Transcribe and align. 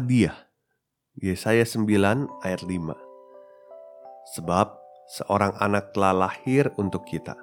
Hadiah. 0.00 0.48
Yesaya 1.20 1.60
9 1.60 1.84
ayat 2.40 2.64
5. 2.64 2.96
Sebab 4.32 4.66
seorang 5.12 5.52
anak 5.60 5.92
telah 5.92 6.16
lahir 6.16 6.72
untuk 6.80 7.04
kita. 7.04 7.36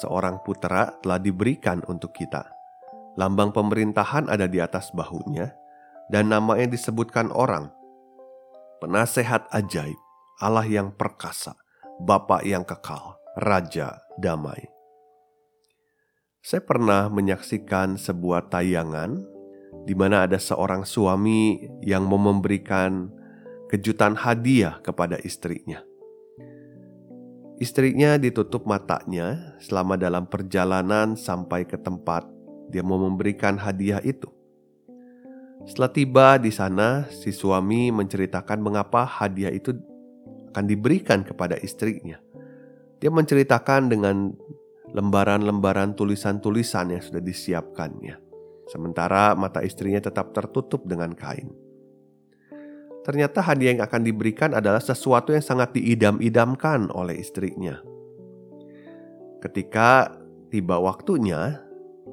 Seorang 0.00 0.40
putera 0.40 0.96
telah 1.04 1.20
diberikan 1.20 1.84
untuk 1.84 2.16
kita. 2.16 2.48
Lambang 3.20 3.52
pemerintahan 3.52 4.32
ada 4.32 4.48
di 4.48 4.56
atas 4.56 4.88
bahunya 4.96 5.52
dan 6.08 6.32
namanya 6.32 6.64
disebutkan 6.72 7.28
orang. 7.28 7.68
Penasehat 8.80 9.52
ajaib, 9.52 10.00
Allah 10.40 10.64
yang 10.64 10.96
perkasa, 10.96 11.60
Bapa 12.00 12.40
yang 12.40 12.64
kekal, 12.64 13.20
Raja 13.36 14.00
damai. 14.16 14.64
Saya 16.40 16.64
pernah 16.64 17.12
menyaksikan 17.12 18.00
sebuah 18.00 18.48
tayangan 18.48 19.35
di 19.86 19.94
mana 19.94 20.26
ada 20.26 20.34
seorang 20.34 20.82
suami 20.82 21.62
yang 21.78 22.10
mau 22.10 22.18
memberikan 22.18 23.06
kejutan 23.70 24.18
hadiah 24.18 24.82
kepada 24.82 25.14
istrinya. 25.22 25.78
Istrinya 27.62 28.18
ditutup 28.18 28.66
matanya 28.66 29.56
selama 29.62 29.94
dalam 29.94 30.26
perjalanan 30.26 31.14
sampai 31.14 31.64
ke 31.64 31.78
tempat 31.78 32.26
dia 32.68 32.82
mau 32.82 32.98
memberikan 32.98 33.54
hadiah 33.56 34.02
itu. 34.02 34.26
Setelah 35.64 35.90
tiba 35.94 36.26
di 36.36 36.50
sana, 36.50 37.06
si 37.08 37.30
suami 37.30 37.88
menceritakan 37.94 38.58
mengapa 38.60 39.06
hadiah 39.06 39.54
itu 39.54 39.72
akan 40.52 40.66
diberikan 40.66 41.22
kepada 41.22 41.56
istrinya. 41.62 42.18
Dia 42.98 43.08
menceritakan 43.08 43.88
dengan 43.88 44.34
lembaran-lembaran 44.92 45.94
tulisan-tulisan 45.94 46.94
yang 46.94 47.02
sudah 47.02 47.22
disiapkannya 47.22 48.25
sementara 48.66 49.34
mata 49.38 49.62
istrinya 49.62 50.02
tetap 50.02 50.34
tertutup 50.34 50.82
dengan 50.86 51.14
kain. 51.14 51.50
Ternyata 53.06 53.38
hadiah 53.38 53.78
yang 53.78 53.86
akan 53.86 54.02
diberikan 54.02 54.50
adalah 54.50 54.82
sesuatu 54.82 55.30
yang 55.30 55.44
sangat 55.44 55.78
diidam-idamkan 55.78 56.90
oleh 56.90 57.22
istrinya. 57.22 57.78
Ketika 59.38 60.10
tiba 60.50 60.82
waktunya, 60.82 61.62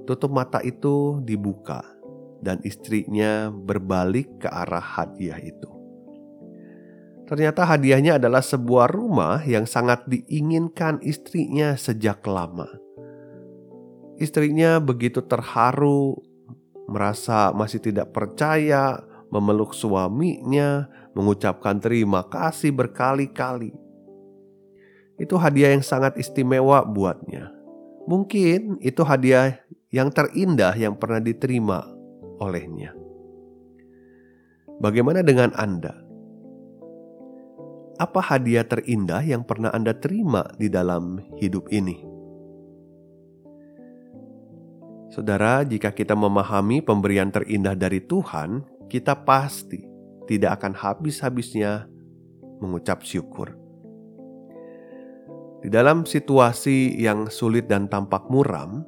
tutup 0.05 0.29
mata 0.29 0.61
itu 0.61 1.17
dibuka 1.25 1.81
dan 2.45 2.61
istrinya 2.61 3.49
berbalik 3.49 4.37
ke 4.37 4.45
arah 4.45 4.83
hadiah 4.83 5.41
itu. 5.41 5.73
Ternyata 7.25 7.65
hadiahnya 7.65 8.21
adalah 8.21 8.45
sebuah 8.45 8.91
rumah 8.93 9.41
yang 9.47 9.65
sangat 9.65 10.05
diinginkan 10.05 11.01
istrinya 11.01 11.73
sejak 11.73 12.21
lama. 12.29 12.69
Istrinya 14.21 14.77
begitu 14.77 15.25
terharu 15.25 16.21
merasa 16.93 17.49
masih 17.49 17.81
tidak 17.81 18.13
percaya, 18.13 19.01
memeluk 19.33 19.73
suaminya, 19.73 20.85
mengucapkan 21.17 21.81
terima 21.81 22.21
kasih 22.29 22.69
berkali-kali. 22.69 23.73
Itu 25.17 25.41
hadiah 25.41 25.73
yang 25.73 25.81
sangat 25.81 26.21
istimewa 26.21 26.85
buatnya. 26.85 27.49
Mungkin 28.05 28.77
itu 28.85 29.01
hadiah 29.01 29.57
yang 29.89 30.13
terindah 30.13 30.77
yang 30.77 30.93
pernah 30.93 31.17
diterima 31.17 31.81
olehnya. 32.37 32.93
Bagaimana 34.77 35.25
dengan 35.25 35.49
Anda? 35.57 35.97
Apa 37.97 38.21
hadiah 38.21 38.65
terindah 38.65 39.21
yang 39.21 39.45
pernah 39.45 39.69
Anda 39.73 39.97
terima 39.97 40.49
di 40.57 40.69
dalam 40.69 41.21
hidup 41.37 41.69
ini? 41.73 42.12
Saudara, 45.13 45.61
jika 45.61 45.93
kita 45.93 46.17
memahami 46.17 46.81
pemberian 46.81 47.29
terindah 47.29 47.77
dari 47.77 48.01
Tuhan, 48.01 48.65
kita 48.89 49.13
pasti 49.21 49.85
tidak 50.25 50.57
akan 50.57 50.73
habis-habisnya 50.73 51.85
mengucap 52.57 53.05
syukur. 53.05 53.53
Di 55.61 55.69
dalam 55.69 56.09
situasi 56.09 56.97
yang 56.97 57.29
sulit 57.29 57.69
dan 57.69 57.85
tampak 57.85 58.25
muram, 58.33 58.81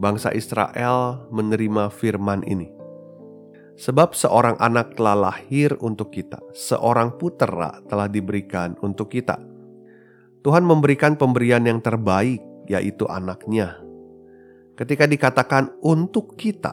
bangsa 0.00 0.32
Israel 0.32 1.28
menerima 1.28 1.92
firman 1.92 2.40
ini. 2.48 2.72
Sebab 3.76 4.16
seorang 4.16 4.56
anak 4.64 4.96
telah 4.96 5.28
lahir 5.28 5.76
untuk 5.84 6.08
kita, 6.08 6.40
seorang 6.56 7.20
putera 7.20 7.84
telah 7.84 8.08
diberikan 8.08 8.80
untuk 8.80 9.12
kita. 9.12 9.36
Tuhan 10.40 10.64
memberikan 10.64 11.20
pemberian 11.20 11.68
yang 11.68 11.84
terbaik, 11.84 12.40
yaitu 12.64 13.04
anaknya, 13.12 13.76
ketika 14.80 15.04
dikatakan 15.04 15.76
untuk 15.84 16.40
kita, 16.40 16.72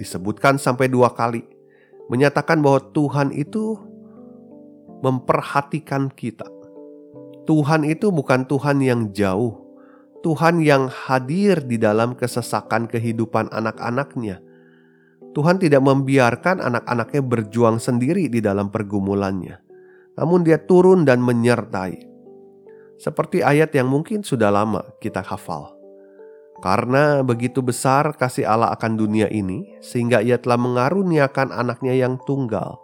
disebutkan 0.00 0.56
sampai 0.56 0.88
dua 0.88 1.12
kali, 1.12 1.44
menyatakan 2.08 2.64
bahwa 2.64 2.80
Tuhan 2.96 3.36
itu 3.36 3.76
memperhatikan 5.04 6.08
kita. 6.08 6.48
Tuhan 7.44 7.84
itu 7.84 8.08
bukan 8.08 8.48
Tuhan 8.48 8.80
yang 8.80 9.12
jauh, 9.12 9.60
Tuhan 10.24 10.64
yang 10.64 10.88
hadir 10.88 11.60
di 11.60 11.76
dalam 11.76 12.16
kesesakan 12.16 12.88
kehidupan 12.88 13.52
anak-anaknya. 13.52 14.40
Tuhan 15.36 15.60
tidak 15.60 15.84
membiarkan 15.84 16.64
anak-anaknya 16.64 17.22
berjuang 17.24 17.76
sendiri 17.76 18.32
di 18.32 18.40
dalam 18.40 18.72
pergumulannya, 18.72 19.60
namun 20.16 20.44
Dia 20.44 20.60
turun 20.64 21.04
dan 21.04 21.20
menyertai, 21.20 22.08
seperti 22.96 23.44
ayat 23.44 23.72
yang 23.76 23.88
mungkin 23.90 24.24
sudah 24.24 24.52
lama 24.52 24.80
kita 25.02 25.24
hafal. 25.24 25.81
Karena 26.62 27.26
begitu 27.26 27.58
besar 27.58 28.14
kasih 28.14 28.46
Allah 28.46 28.70
akan 28.70 28.94
dunia 28.94 29.26
ini, 29.26 29.66
sehingga 29.82 30.22
Ia 30.22 30.38
telah 30.38 30.54
mengaruniakan 30.62 31.50
anaknya 31.50 31.90
yang 31.90 32.22
tunggal, 32.22 32.78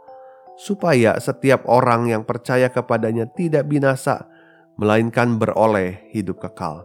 supaya 0.58 1.14
setiap 1.22 1.62
orang 1.70 2.10
yang 2.10 2.26
percaya 2.26 2.74
kepadanya 2.74 3.30
tidak 3.38 3.70
binasa, 3.70 4.26
melainkan 4.74 5.38
beroleh 5.38 6.10
hidup 6.10 6.42
kekal. 6.42 6.82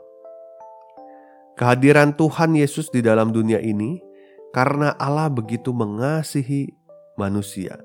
Kehadiran 1.57 2.13
Tuhan 2.13 2.53
Yesus 2.53 2.93
di 2.93 3.01
dalam 3.01 3.33
dunia 3.33 3.57
ini, 3.57 3.97
karena 4.53 4.93
Allah 5.01 5.33
begitu 5.33 5.73
mengasihi 5.73 6.77
manusia, 7.17 7.81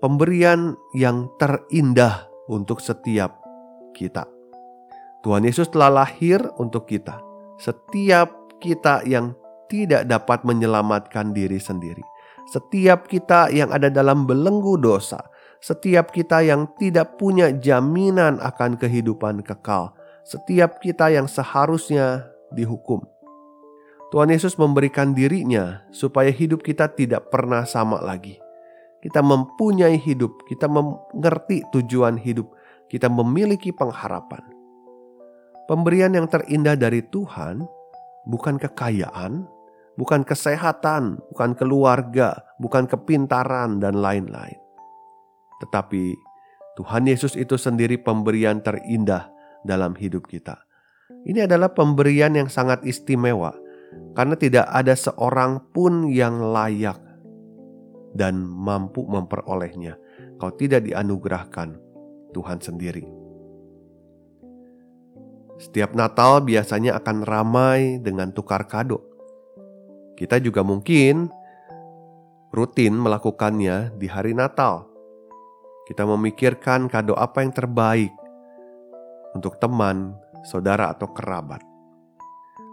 pemberian 0.00 0.72
yang 0.96 1.28
terindah 1.36 2.32
untuk 2.48 2.80
setiap 2.80 3.36
kita. 3.92 4.24
Tuhan 5.20 5.44
Yesus 5.44 5.68
telah 5.68 5.92
lahir 5.92 6.40
untuk 6.56 6.88
kita 6.88 7.31
setiap 7.58 8.28
kita 8.62 9.02
yang 9.08 9.34
tidak 9.66 10.04
dapat 10.04 10.44
menyelamatkan 10.44 11.32
diri 11.32 11.56
sendiri, 11.56 12.04
setiap 12.52 13.08
kita 13.08 13.48
yang 13.48 13.72
ada 13.72 13.88
dalam 13.88 14.28
belenggu 14.28 14.76
dosa, 14.76 15.24
setiap 15.62 16.12
kita 16.12 16.44
yang 16.44 16.68
tidak 16.76 17.16
punya 17.16 17.54
jaminan 17.54 18.36
akan 18.42 18.76
kehidupan 18.76 19.40
kekal, 19.40 19.96
setiap 20.26 20.82
kita 20.82 21.08
yang 21.08 21.24
seharusnya 21.24 22.28
dihukum. 22.52 23.00
Tuhan 24.12 24.28
Yesus 24.28 24.60
memberikan 24.60 25.16
dirinya 25.16 25.88
supaya 25.88 26.28
hidup 26.28 26.60
kita 26.60 26.92
tidak 26.92 27.32
pernah 27.32 27.64
sama 27.64 27.96
lagi. 28.04 28.36
Kita 29.00 29.24
mempunyai 29.24 29.96
hidup, 29.96 30.44
kita 30.44 30.68
mengerti 30.68 31.64
tujuan 31.72 32.20
hidup, 32.20 32.52
kita 32.92 33.08
memiliki 33.08 33.72
pengharapan. 33.72 34.51
Pemberian 35.70 36.12
yang 36.12 36.26
terindah 36.26 36.74
dari 36.74 37.06
Tuhan 37.06 37.62
bukan 38.26 38.58
kekayaan, 38.58 39.46
bukan 39.94 40.26
kesehatan, 40.26 41.22
bukan 41.30 41.50
keluarga, 41.54 42.42
bukan 42.58 42.86
kepintaran, 42.90 43.78
dan 43.78 43.98
lain-lain. 43.98 44.58
Tetapi 45.62 46.18
Tuhan 46.74 47.06
Yesus 47.06 47.38
itu 47.38 47.54
sendiri 47.54 48.00
pemberian 48.00 48.64
terindah 48.64 49.30
dalam 49.62 49.94
hidup 49.94 50.26
kita. 50.26 50.58
Ini 51.22 51.46
adalah 51.46 51.70
pemberian 51.70 52.34
yang 52.34 52.50
sangat 52.50 52.82
istimewa 52.82 53.54
karena 54.16 54.34
tidak 54.34 54.66
ada 54.66 54.96
seorang 54.96 55.62
pun 55.70 56.10
yang 56.10 56.42
layak 56.50 56.98
dan 58.18 58.42
mampu 58.42 59.06
memperolehnya. 59.06 59.94
Kau 60.42 60.50
tidak 60.58 60.82
dianugerahkan 60.90 61.78
Tuhan 62.34 62.58
sendiri. 62.58 63.21
Setiap 65.62 65.94
Natal 65.94 66.42
biasanya 66.42 66.98
akan 66.98 67.22
ramai 67.22 68.02
dengan 68.02 68.34
tukar 68.34 68.66
kado. 68.66 68.98
Kita 70.18 70.42
juga 70.42 70.66
mungkin 70.66 71.30
rutin 72.50 72.98
melakukannya 72.98 73.94
di 73.94 74.10
hari 74.10 74.34
Natal. 74.34 74.90
Kita 75.86 76.02
memikirkan 76.02 76.90
kado 76.90 77.14
apa 77.14 77.46
yang 77.46 77.54
terbaik 77.54 78.10
untuk 79.38 79.62
teman, 79.62 80.18
saudara, 80.42 80.90
atau 80.90 81.14
kerabat. 81.14 81.62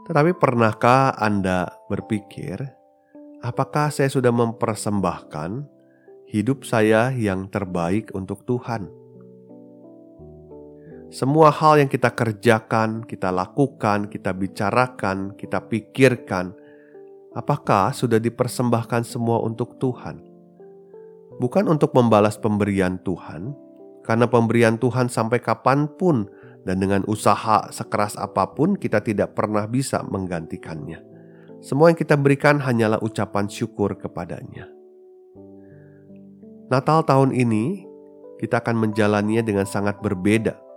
Tetapi 0.09 0.33
pernahkah 0.41 1.13
Anda 1.13 1.69
berpikir, 1.94 2.57
apakah 3.45 3.94
saya 3.94 4.09
sudah 4.09 4.33
mempersembahkan 4.33 5.62
hidup 6.25 6.65
saya 6.65 7.13
yang 7.13 7.53
terbaik 7.53 8.09
untuk 8.18 8.41
Tuhan? 8.50 8.99
Semua 11.09 11.50
hal 11.50 11.81
yang 11.81 11.89
kita 11.89 12.13
kerjakan, 12.13 13.01
kita 13.01 13.33
lakukan, 13.33 14.13
kita 14.13 14.29
bicarakan, 14.29 15.33
kita 15.33 15.57
pikirkan, 15.65 16.53
apakah 17.33 17.89
sudah 17.89 18.21
dipersembahkan 18.21 19.09
semua 19.09 19.41
untuk 19.41 19.81
Tuhan? 19.81 20.21
Bukan 21.41 21.65
untuk 21.65 21.97
membalas 21.97 22.38
pemberian 22.38 23.01
Tuhan, 23.01 23.57
karena 24.06 24.29
pemberian 24.29 24.77
Tuhan 24.77 25.09
sampai 25.09 25.41
kapan 25.41 25.89
pun 25.89 26.29
dan 26.61 26.77
dengan 26.77 27.01
usaha 27.09 27.65
sekeras 27.73 28.13
apa 28.13 28.45
pun 28.53 28.77
kita 28.77 29.01
tidak 29.01 29.33
pernah 29.33 29.65
bisa 29.65 30.05
menggantikannya. 30.05 31.01
Semua 31.57 31.89
yang 31.89 31.97
kita 31.97 32.21
berikan 32.21 32.62
hanyalah 32.62 33.01
ucapan 33.01 33.50
syukur 33.50 33.97
kepadanya. 33.97 34.69
Natal 36.69 37.01
tahun 37.01 37.33
ini 37.33 37.81
kita 38.38 38.62
akan 38.62 38.77
menjalaninya 38.77 39.41
dengan 39.41 39.65
sangat 39.65 39.97
berbeda 40.05 40.69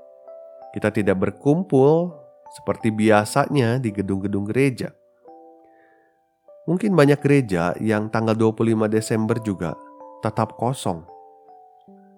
kita 0.73 0.89
tidak 0.89 1.21
berkumpul 1.21 2.17
seperti 2.53 2.93
biasanya 2.93 3.81
di 3.81 3.93
gedung-gedung 3.93 4.49
gereja. 4.49 4.93
Mungkin 6.69 6.95
banyak 6.95 7.19
gereja 7.19 7.75
yang 7.83 8.09
tanggal 8.13 8.39
25 8.39 8.87
Desember 8.89 9.37
juga 9.43 9.75
tetap 10.23 10.55
kosong. 10.57 11.03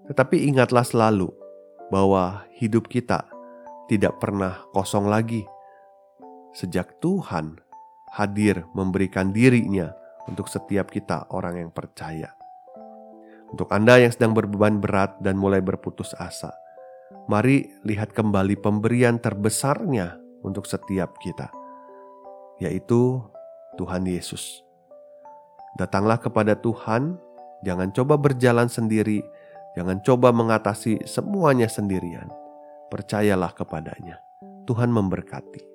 Tetapi 0.05 0.45
ingatlah 0.53 0.85
selalu 0.85 1.33
bahwa 1.89 2.45
hidup 2.61 2.93
kita 2.93 3.25
tidak 3.89 4.21
pernah 4.21 4.61
kosong 4.77 5.09
lagi. 5.09 5.49
Sejak 6.53 7.01
Tuhan 7.01 7.57
hadir 8.15 8.69
memberikan 8.77 9.33
dirinya 9.33 9.91
untuk 10.29 10.47
setiap 10.47 10.93
kita 10.93 11.27
orang 11.33 11.65
yang 11.67 11.71
percaya. 11.73 12.37
Untuk 13.49 13.71
Anda 13.73 14.03
yang 14.03 14.13
sedang 14.13 14.37
berbeban 14.37 14.79
berat 14.79 15.19
dan 15.25 15.41
mulai 15.41 15.65
berputus 15.65 16.13
asa, 16.17 16.53
mari 17.27 17.73
lihat 17.83 18.13
kembali 18.13 18.61
pemberian 18.61 19.19
terbesarnya 19.19 20.17
untuk 20.45 20.69
setiap 20.69 21.17
kita, 21.21 21.49
yaitu 22.61 23.21
Tuhan 23.81 24.07
Yesus. 24.07 24.63
Datanglah 25.75 26.23
kepada 26.23 26.55
Tuhan, 26.55 27.19
jangan 27.67 27.91
coba 27.91 28.15
berjalan 28.15 28.71
sendiri, 28.71 29.25
jangan 29.75 29.99
coba 30.07 30.31
mengatasi 30.31 31.03
semuanya 31.09 31.67
sendirian. 31.67 32.31
Percayalah 32.93 33.51
kepadanya. 33.51 34.23
Tuhan 34.71 34.95
memberkati. 34.95 35.74